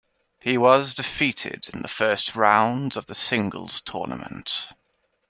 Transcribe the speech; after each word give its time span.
He 0.39 0.57
was 0.57 0.95
defeated 0.95 1.69
in 1.71 1.83
the 1.83 1.87
first 1.87 2.35
round 2.35 2.97
of 2.97 3.05
the 3.05 3.13
singles 3.13 3.81
tournament. 3.81 4.69